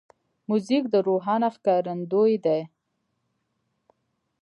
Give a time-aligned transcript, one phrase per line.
[0.49, 2.59] موزیک د روحانه ښکارندوی دی.